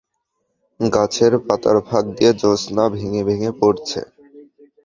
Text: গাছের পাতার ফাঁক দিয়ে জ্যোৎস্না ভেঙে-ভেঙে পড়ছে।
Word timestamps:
গাছের 0.79 1.33
পাতার 1.47 1.77
ফাঁক 1.87 2.05
দিয়ে 2.15 2.31
জ্যোৎস্না 2.33 2.83
ভেঙে-ভেঙে 2.93 3.51
পড়ছে। 3.59 3.99